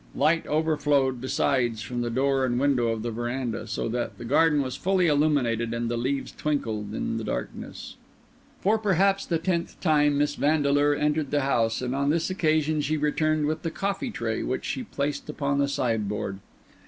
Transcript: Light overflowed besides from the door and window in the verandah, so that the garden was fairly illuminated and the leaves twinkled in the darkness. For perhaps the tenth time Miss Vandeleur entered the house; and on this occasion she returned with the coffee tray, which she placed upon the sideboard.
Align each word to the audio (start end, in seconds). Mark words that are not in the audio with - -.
Light 0.15 0.47
overflowed 0.47 1.21
besides 1.21 1.83
from 1.83 2.01
the 2.01 2.09
door 2.09 2.43
and 2.43 2.59
window 2.59 2.91
in 2.95 3.03
the 3.03 3.11
verandah, 3.11 3.67
so 3.67 3.87
that 3.89 4.17
the 4.17 4.25
garden 4.25 4.63
was 4.63 4.75
fairly 4.75 5.05
illuminated 5.05 5.75
and 5.75 5.91
the 5.91 5.95
leaves 5.95 6.31
twinkled 6.31 6.91
in 6.95 7.17
the 7.17 7.23
darkness. 7.23 7.97
For 8.61 8.79
perhaps 8.79 9.27
the 9.27 9.37
tenth 9.37 9.79
time 9.79 10.17
Miss 10.17 10.33
Vandeleur 10.33 10.95
entered 10.95 11.29
the 11.29 11.41
house; 11.41 11.83
and 11.83 11.93
on 11.93 12.09
this 12.09 12.31
occasion 12.31 12.81
she 12.81 12.97
returned 12.97 13.45
with 13.45 13.61
the 13.61 13.69
coffee 13.69 14.09
tray, 14.09 14.41
which 14.41 14.65
she 14.65 14.81
placed 14.81 15.29
upon 15.29 15.59
the 15.59 15.67
sideboard. 15.67 16.39